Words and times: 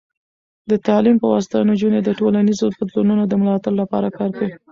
د 0.69 0.71
تعلیم 0.87 1.15
په 1.19 1.27
واسطه، 1.33 1.57
نجونې 1.69 1.99
د 2.03 2.09
ټولنیزو 2.19 2.65
بدلونونو 2.77 3.23
د 3.27 3.33
ملاتړ 3.41 3.73
لپاره 3.81 4.07
کار 4.17 4.29
کوي. 4.37 4.53